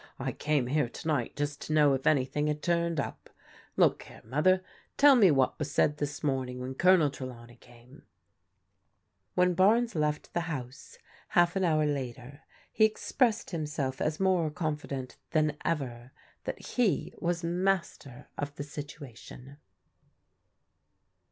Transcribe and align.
I 0.17 0.31
came 0.31 0.65
here 0.65 0.89
to 0.89 1.07
night 1.07 1.35
just 1.35 1.61
to 1.61 1.73
know 1.73 1.93
if 1.93 2.07
anything 2.07 2.47
had 2.47 2.63
turned 2.63 2.99
up. 2.99 3.29
Look 3.77 4.01
here, 4.01 4.23
Mother, 4.25 4.63
tell 4.97 5.15
me 5.15 5.29
what 5.29 5.59
was 5.59 5.69
said 5.71 5.97
this 5.97 6.23
morning 6.23 6.59
when 6.59 6.73
Colonel 6.73 7.11
Trelawney 7.11 7.57
came." 7.57 8.01
When 9.35 9.53
Barnes 9.53 9.93
left 9.93 10.33
the 10.33 10.49
house, 10.55 10.97
half 11.27 11.55
an 11.55 11.63
hour 11.63 11.85
later, 11.85 12.41
he 12.71 12.83
expressed 12.83 13.51
himself 13.51 14.01
as 14.01 14.19
more 14.19 14.49
confident 14.49 15.17
than 15.33 15.55
ever 15.63 16.11
that 16.45 16.57
he 16.65 17.13
was 17.19 17.43
master 17.43 18.27
of 18.39 18.55
the 18.55 18.63
situation. 18.63 19.57